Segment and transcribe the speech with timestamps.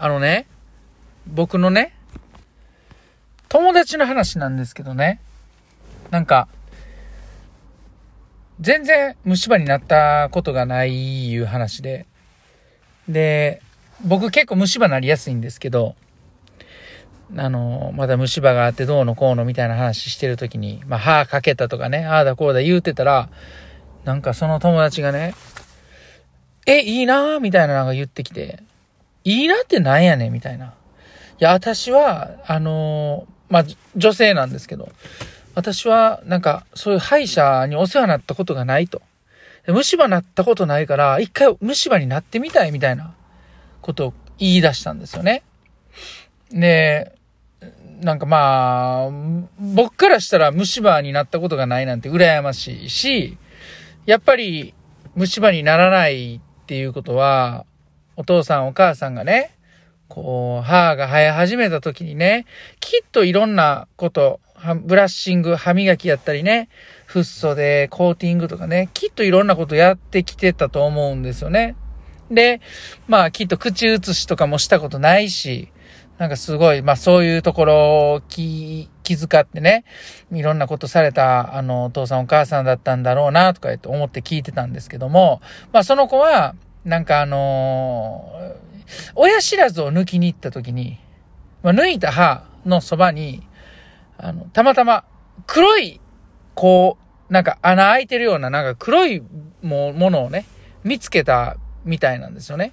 [0.00, 0.46] あのね、
[1.26, 1.92] 僕のね、
[3.48, 5.20] 友達の話なんですけどね、
[6.10, 6.46] なんか、
[8.60, 12.06] 全然虫歯になったことがないいう話で、
[13.08, 13.60] で、
[14.06, 15.96] 僕結構虫歯なりやすいんですけど、
[17.36, 23.30] あの、まだ虫歯があってどうのこうのみたいな話してるときに、まあ歯かけたとかね、ああだこうだ言うてたら、
[24.04, 25.34] なんかその友達がね、
[26.66, 28.62] え、いいなーみたいなのが言ってきて、
[29.28, 30.66] いいなってなんやねんみたいな。
[30.66, 30.70] い
[31.38, 34.88] や、私は、あのー、まあ、女性なんですけど、
[35.54, 39.02] 私は、なんか、そういう歯医者にお世話になったことがないと。
[39.66, 43.14] 虫歯なったことないから、一回虫歯になってみたいみたいな
[43.82, 45.42] ことを言い出したんですよね。
[46.50, 47.12] で、
[48.00, 49.10] なんかまあ、
[49.58, 53.36] 僕からしたら虫歯になったことがないなんて羨ましいし、
[54.06, 54.72] やっぱり
[55.16, 57.66] 虫歯にならないっていうことは、
[58.18, 59.56] お父さんお母さんがね、
[60.08, 62.46] こう、歯が生え始めた時にね、
[62.80, 64.40] きっといろんなこと、
[64.82, 66.68] ブラッシング、歯磨きやったりね、
[67.06, 71.76] フッ素でコーティングとかね、きっといろんなことやってきてたと思うんですよね。
[72.28, 72.60] で、
[73.06, 75.68] まあきっと口移しとかもしたことないし、
[76.18, 77.74] なんかすごい、まあそういうところ
[78.14, 79.84] を気、気遣ってね、
[80.32, 85.40] いろんなことされた、あの、お父さんお母さんだったんだろうな、とか言って思って聞いてたんですけども、
[85.72, 90.98] まあその子は、なんかあのー、親知らずを抜きに行った時に、
[91.62, 93.46] まあ、抜いた歯のそばに、
[94.16, 95.04] あの、たまたま
[95.46, 96.00] 黒い、
[96.54, 96.98] こ
[97.30, 99.22] う、なんか穴開いてるような、なんか黒い
[99.62, 100.46] もものをね、
[100.84, 102.72] 見つけたみたいなんですよね。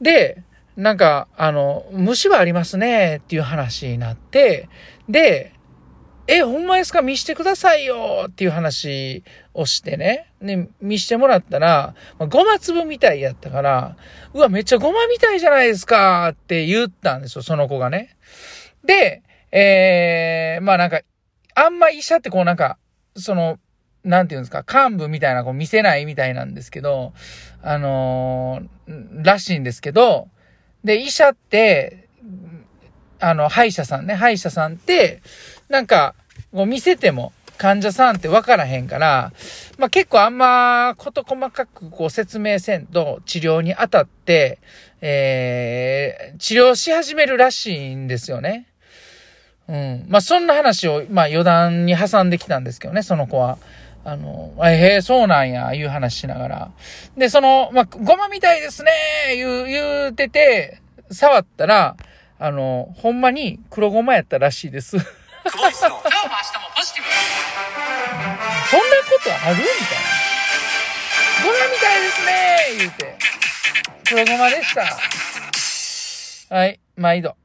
[0.00, 0.42] で、
[0.76, 4.68] なんか、あの、虫歯ありますねっていう話になって、
[5.08, 5.52] で、
[6.32, 7.02] え、ほんまですか？
[7.02, 10.30] 見してくださいよっていう話をしてね。
[10.40, 13.96] ね、見してもらったら、まあ、ごま粒みたいやったから、
[14.32, 18.16] うわ、めっちゃごまみたいじゃないですかって言ったんですよ、その子がね。
[18.84, 21.00] で、えー、まあなんか、
[21.56, 22.78] あんま医者ってこうなんか、
[23.16, 23.58] その、
[24.04, 27.12] なんていうんですか、幹部みたいなこう見せないみたいなんですけど、
[27.60, 30.28] あのー、らしいんですけど、
[30.84, 32.08] で、医者って、
[33.18, 35.22] あの、歯医者さんね、歯医者さんって、
[35.68, 36.14] なんか、
[36.52, 39.32] こう見せても患者さんって分からへんから、
[39.78, 44.58] まあ、結構あんま事細かくこう説明せんと治療にあたって、
[45.02, 48.66] えー、治療し始めるらしいんですよね。
[49.68, 50.06] うん。
[50.08, 53.58] まあ、そんな話を、まあ、余談に挟んできたんですけどね、その子は。
[54.02, 56.70] あの、えー、そうなんや、いう話しながら。
[57.16, 58.90] で、その、まあ、ごまみたいですね、
[59.36, 60.80] 言う、言うてて、
[61.12, 61.96] 触ったら、
[62.38, 64.96] あの、ほんまに黒ごまやったらしいです。
[68.70, 70.06] そんなことあるみたいな。
[71.42, 72.30] ごまみたいですね
[72.78, 73.18] 言うて。
[74.08, 74.72] 黒ごまでし
[76.48, 76.54] た。
[76.54, 77.36] はい、毎度。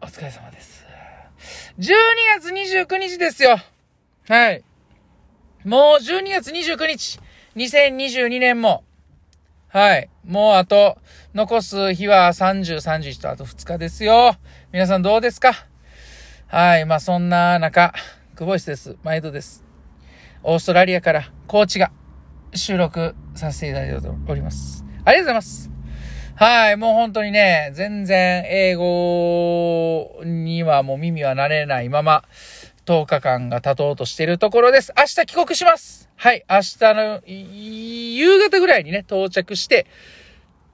[0.00, 0.84] お疲れ様です。
[1.80, 1.92] 12
[2.38, 3.58] 月29日ですよ。
[4.28, 4.62] はい。
[5.64, 7.18] もう12月29日、
[7.56, 8.84] 2022年も、
[9.70, 10.08] はい。
[10.24, 10.98] もうあと、
[11.34, 14.36] 残す日は30、31とあと2日ですよ。
[14.70, 15.66] 皆さんどうですか？
[16.46, 16.84] はい。
[16.86, 17.92] まあそんな中、
[18.36, 18.96] 久保井です。
[19.02, 19.64] 毎度です。
[20.42, 21.90] オーストラリアからコーチが
[22.54, 24.84] 収録させていただいております。
[25.04, 25.70] ありがとうございます。
[26.36, 26.76] はい。
[26.76, 32.22] もう本当にね、全然英語にはもう耳は慣れないまま、
[32.86, 34.92] 10日間が経とうとしているところです。
[34.96, 39.86] 明日帰国しますはい、明日の夕方ぐらいにね、到着して、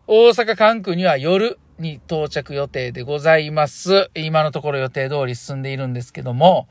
[0.06, 4.10] 大阪関空には夜に到着予定でございます。
[4.14, 6.68] 今のところ予定通り進んでいるんですけども、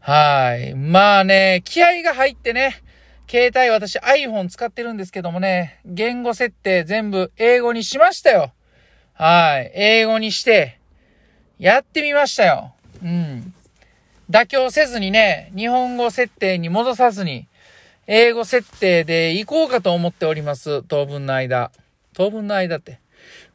[0.00, 0.74] はい。
[0.74, 2.82] まあね、気合が入ってね、
[3.28, 8.52] 携帯私 iPhone 使ってるんですけどもね、言語設定全部英語にしましたよ。
[9.14, 9.72] はい。
[9.74, 10.78] 英語にして、
[11.58, 12.74] やってみましたよ。
[13.02, 13.54] うん。
[14.30, 17.46] 妥協せずにね、日本語設定に戻さずに、
[18.06, 20.82] 英語設定で行こうかと思っております。
[20.82, 21.72] 当分の間。
[22.12, 23.00] 当分の間って。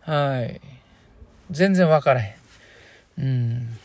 [0.01, 0.59] はい。
[1.51, 2.35] 全然わからへ
[3.17, 3.21] ん。
[3.21, 3.77] うん。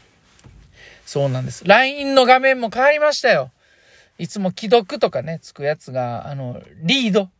[1.06, 1.64] そうなんです。
[1.66, 3.50] LINE の画面も変わりましたよ。
[4.18, 7.30] いつも既読とかね、つくやつが、あの、リードっ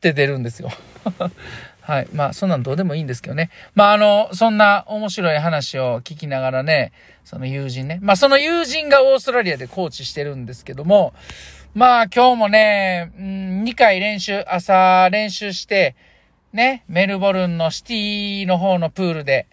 [0.00, 0.70] て出るんですよ。
[1.82, 2.08] はい。
[2.12, 3.50] まあ、そんなんどうでもいいんですけどね。
[3.74, 6.92] まあ、あの、そんな面白い話を聞きながらね、
[7.24, 7.98] その友人ね。
[8.00, 11.12] まあ、その友人がオーストラリアでコーチしてるんですけども、
[11.74, 15.94] まあ、今日もね、うん、2回練習、朝練習して、
[16.52, 19.46] ね、メルボルンのシティの方のプールで、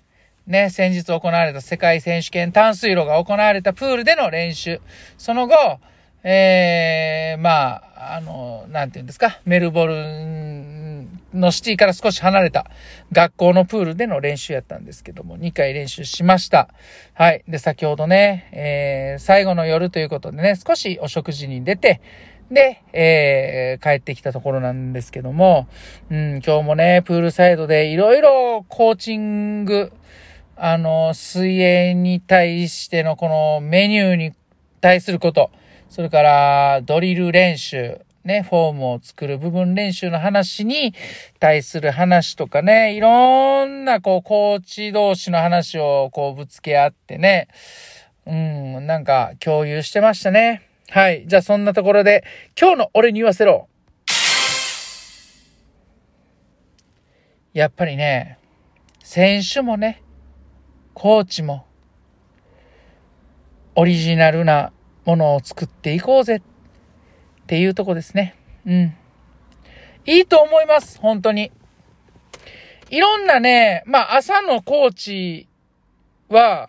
[0.47, 4.79] ね、先日行われた世界選手権淡水路が行われたプールでの練習。
[5.17, 5.79] その後、
[6.23, 12.65] ええー、まあ、あの、なんて言うんですか、メルボルンのシティから少し離れた
[13.11, 16.69] 学校のプールでの練習やったんですけども、2回練習しました。
[17.13, 17.44] はい。
[17.47, 22.01] で、先ほどね、えー、最後の夜ということでね、少しお食事に出て、
[22.49, 25.67] で、えー、帰ってきたところなんですけども、
[26.09, 29.91] うん、今日もね、プールサイドでいろいろコーチング、
[30.59, 34.33] あの、水泳に対してのこのメニューに
[34.81, 35.51] 対すること、
[35.88, 40.95] それからドリル練習、ね、フォームを作る部分練習の話に
[41.39, 47.50] 対する話とかね、いろんなこう、コーチ同士の話をこうぶつけ合ってね、
[48.25, 50.63] うん、なんか共有してましたね。
[50.89, 51.27] はい。
[51.27, 52.24] じゃあそんなところで、
[52.59, 53.68] 今日の俺に言わせろ。
[57.54, 58.39] やっぱりね、
[59.04, 60.01] 選手もね、
[60.99, 61.63] コーチも、
[63.75, 64.71] オリジナルな
[65.05, 66.41] ものを作っていこうぜっ
[67.45, 68.33] ていうとこですね。
[68.65, 68.95] うん。
[70.07, 70.99] いいと思います。
[70.99, 71.51] 本当に。
[72.89, 75.47] いろんなね、まあ朝のコーチ
[76.29, 76.67] は、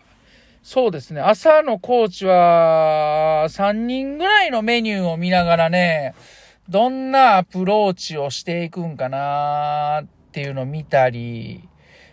[0.61, 6.13] そうですね、朝のコーチは3人ぐらいのメニューを見ながらね、
[6.69, 11.68] どんなアプローチをしていくんかなっていうのを見たり、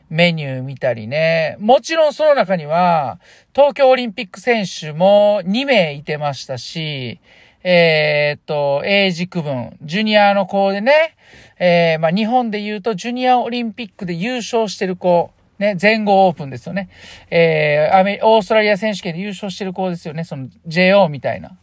[0.08, 1.56] メニュー見たりね。
[1.58, 3.18] もちろんその中には、
[3.54, 7.20] 東京オリンピック選手も2名いてましたし、
[7.64, 11.16] えー、っと、英字区分、ジュニアの子でね、
[11.58, 16.90] えー、まあ、日本で言うとジュニアオリンピックで優勝してる子、ね、全豪オープンですよね。
[17.30, 20.22] えー、アメオーストラリア選手権で優勝してる子ですよね。
[20.24, 21.56] その JO みたいな。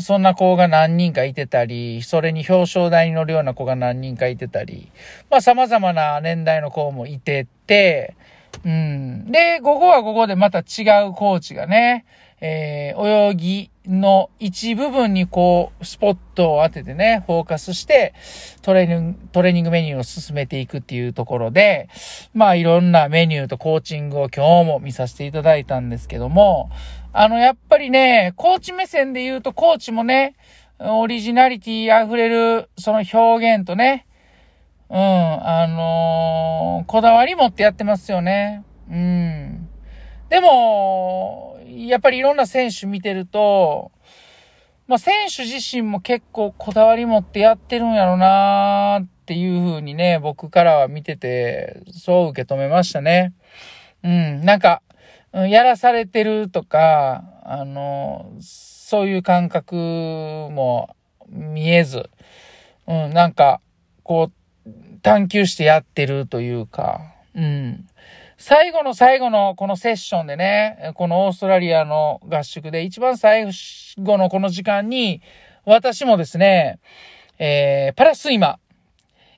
[0.00, 4.90] そんな子が何人かいてたり、それに表彰台に乗るような子が何人かいてたり、
[5.30, 8.16] まあ様々な年代の子もいてて、
[8.64, 9.30] うん。
[9.30, 10.62] で、午後は午後でまた違
[11.06, 12.04] うコーチがね、
[12.40, 18.14] えー、泳ぎの一部分にこう、スポットを当ててね、フォーカスして、
[18.62, 21.88] トレーニング、トレーニングメニューを進めていくっていうところで、
[22.34, 26.70] まあいろんなメニューとコーチングを今日も見させていただいたんですけども、
[27.12, 30.36] あの、やっぱりね、コーチ目線で言うと、コーチもね、
[30.78, 34.06] オリジナリティ溢れる、その表現とね、
[34.90, 38.64] うん、あのー、こだわり持ってやってますよね。
[38.90, 39.68] うん。
[40.28, 43.90] でも、やっぱりいろんな選手見てると、
[44.86, 53.34] まあ、選手自身も結構こだわり持ってやってるんやろなーっていう風にね、僕からは見てて、そう受け止めましたね。
[54.02, 54.80] うん、なんか、
[55.32, 60.96] やらされてるとか、あの、そういう感覚も
[61.28, 62.08] 見えず、
[62.86, 63.60] うん、なんか、
[64.02, 64.30] こ
[64.66, 64.70] う、
[65.02, 67.00] 探求してやってるというか、
[67.34, 67.86] うん。
[68.36, 75.20] 最後の最後のこのセッションでね、このオーストラリアの合宿で一番最後のこの時間に、
[75.64, 76.78] 私もですね、
[77.38, 78.58] えー、パラスイマ、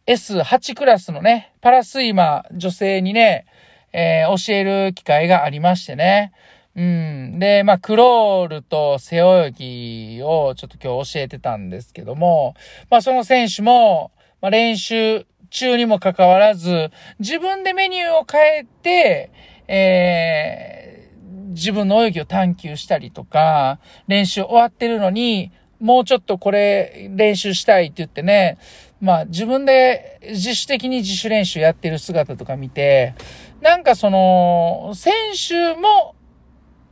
[0.06, 3.46] S8 クラスのね、パラスイマ女性にね、
[3.92, 6.32] えー、教える機会がありましてね。
[6.76, 7.38] うん。
[7.38, 12.54] で、まあ、クロールと背泳ぎをちょっと今日教えてたんですけども、
[12.90, 19.30] まあ、その選手も、まあ、練習中にもかかわらず、自分でメニューを変えて、
[19.66, 25.50] えー、自分の泳ぎを探求したりとか、練習終わってるのに、
[25.80, 28.58] もうちょっとこれ練習したいって言ってね、
[29.00, 33.14] まあ自分で自主的に自主練習やってる姿とか見て、
[33.60, 35.12] なんかその、選
[35.48, 36.14] 手も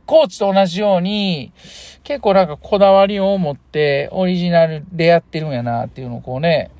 [0.05, 1.51] コーチと同じように、
[2.03, 6.71] 結構なんかこだわりを持ってオリジナルでやってるんやなっていうのをこうね、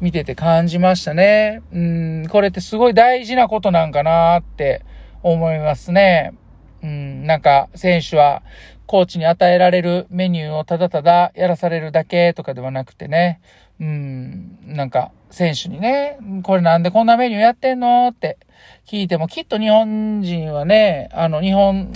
[0.00, 1.62] 見てて感じましたね。
[1.72, 4.82] うん、これってすごい大事なことなんかなって
[5.22, 6.34] 思いますね。
[6.82, 8.42] うん、なんか選手は
[8.86, 13.40] コーチに与えられるメニューをただただやらされるだけとかではなくてね、
[13.80, 18.38] うん、なんか選手にね、これなんでこんなメニューやってんのって
[18.86, 21.92] 聞いてもきっと日本人はね、あの日本、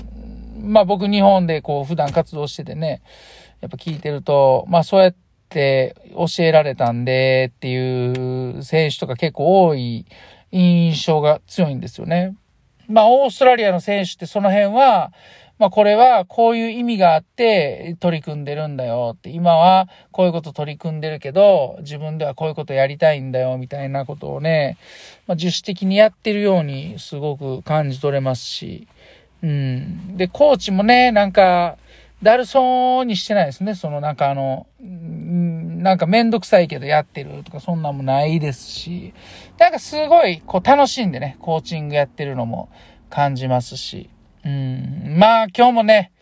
[0.62, 3.02] まあ僕日本でこう普段活動しててね、
[3.60, 5.14] やっぱ聞いてると、まあそうやっ
[5.49, 10.06] て教えられたんでっていう選手とか結構多い
[10.52, 12.34] 印象が強いんですよね。
[12.90, 15.12] まあ、オーストラリアの選手ってその辺は、
[15.60, 24.78] まあ、これはこういう意味があって取り組んでるんだよって、今はこういうこと取り組んでるけど、自分ではこういうことやりたいんだよみたいなことをね、
[25.26, 28.88] まあ、自主的にやってるようにすごく感じ取れますし、
[29.42, 30.16] うん。
[30.16, 31.76] で、コーチもね、なんか、
[32.22, 33.74] だるそうにしてないですね。
[33.74, 39.12] そのなんかあの、なんかめんどくさいけどやってるとかそんなんもないですし、
[39.58, 42.70] なんかすごいこう楽しんでね、コーチングやってるのも
[43.08, 44.10] 感じますし、
[44.44, 46.12] うん、まあ今日もね、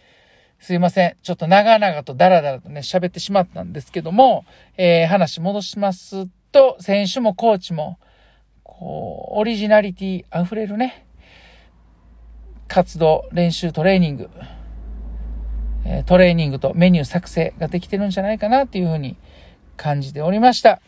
[0.61, 1.17] すいません。
[1.23, 4.45] ちょっと長々とダラダラとね、喋ってしまったんですけども、
[4.77, 7.99] えー、話戻しますと、選手もコーチも、
[8.65, 11.07] こう、オリジナリティ溢れるね、
[12.67, 14.31] 活動、練習、トレーニング、
[15.85, 19.17] えトレーニングとメニュー作成ができてるんじゃないかなっていうふうに
[19.77, 20.81] 感じておりました。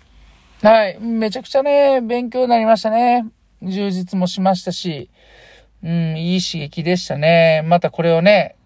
[0.63, 0.99] はい。
[1.01, 3.25] めちゃくちゃね、勉強になりましたね。
[3.63, 5.09] 充実もしましたし、
[5.83, 7.63] うん、いい刺激でしたね。
[7.65, 8.57] またこれをね、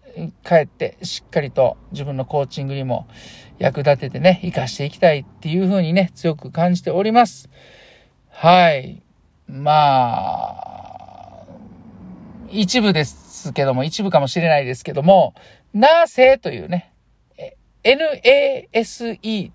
[0.43, 3.07] 帰ってしっかりと自分のコーチングにも
[3.57, 7.49] 役立ててね、活かしていきたいっていうふうにね、強く感じております。
[8.29, 9.01] はい。
[9.47, 11.45] まあ、
[12.49, 15.35] 一部ですけども、一部かもしれないですけども、
[15.73, 16.91] なぜというね、
[17.83, 19.51] NASE、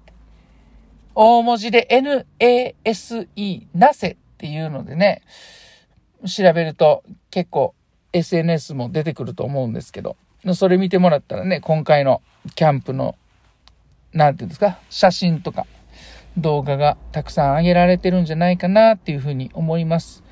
[1.14, 5.22] 大文字で NASE、なぜっていうのでね、
[6.26, 7.74] 調べると結構
[8.12, 10.16] SNS も出てくると思うんですけど、
[10.54, 12.22] それ見てもらったらね、今回の
[12.54, 13.16] キャンプの、
[14.12, 15.66] なんていうんですか、写真とか
[16.36, 20.22] 動画がたくさん上げられてるんじゃないかなっていうふうに思います。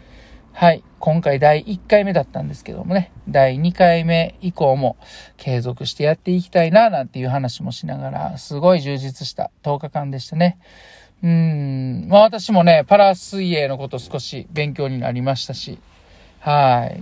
[0.53, 0.83] はい。
[0.99, 4.97] 今回第1回目だったんですけどもね、第2回目以降も
[5.37, 10.59] 継続してやっていきたいな、なんていう話もしながら、すごい充実した10日間でしたね。
[11.23, 12.07] うん。
[12.09, 15.79] まあ私もね、パラ水泳のこと少し勉強になりましたし、
[16.41, 17.01] はい。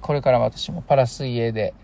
[0.00, 1.74] これから私もパラ水泳で、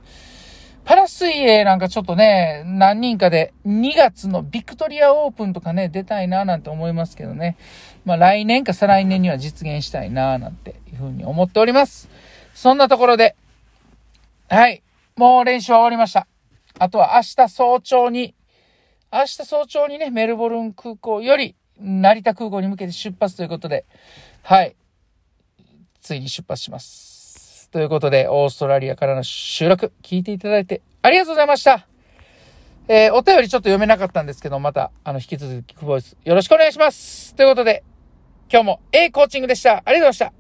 [0.85, 7.57] パラ水泳なんかちょっとね、何人かで2月のビクトリアオープンとかね、出たいななんて思いますけどね。
[8.05, 12.11] まあ来年か再来年には実現したいななんていうふうに思っております。
[12.55, 13.37] そんなところで、
[14.49, 14.83] はい。
[15.17, 16.27] もう練習は終わりました。
[16.79, 18.35] あとは明日早朝に、
[19.13, 23.85] 明日早朝にね、メルボルン空港より成田空港に向けて出発ということで、
[24.43, 24.77] はい。
[26.01, 27.69] ついに出発します。
[27.71, 31.87] ということで、オーストラリアからの収録、聞いていただいてありがとうございました。
[32.89, 37.35] えー、お便りちょっと読めなかったんですけど、また、あの、引き続き、クボイス、よろしくお願いします。
[37.37, 37.85] ということで、
[38.51, 39.77] 今日も A コーチングでした。
[39.77, 40.40] ありがとうございました。